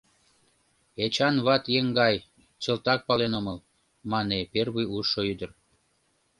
[1.03, 2.15] —Эчан ват еҥгай,
[2.61, 3.57] чылтак пален омыл,—
[4.11, 5.49] мане первый ужшо ӱдыр.